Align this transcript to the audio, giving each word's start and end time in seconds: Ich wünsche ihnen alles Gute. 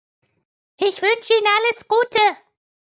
Ich 0.77 0.99
wünsche 1.03 1.33
ihnen 1.33 1.47
alles 1.59 1.87
Gute. 1.87 2.39